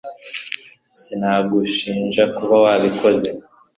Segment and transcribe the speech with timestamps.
[1.01, 3.29] sinagushinja kuba wabikoze